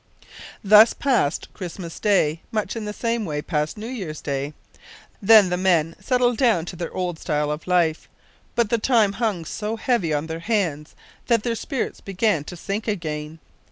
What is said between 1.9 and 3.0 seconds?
Day; much in the